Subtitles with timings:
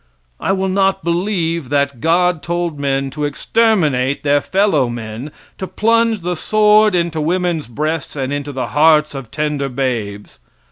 [0.39, 6.21] I will not believe that God told men to exterminate their fellow men, to plunge
[6.21, 10.39] the sword into women's breasts and into the hearts of tender babes.